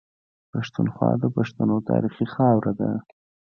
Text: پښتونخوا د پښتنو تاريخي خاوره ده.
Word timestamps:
پښتونخوا 0.51 1.11
د 1.21 1.23
پښتنو 1.35 1.75
تاريخي 1.89 2.25
خاوره 2.33 2.73
ده. 2.79 2.91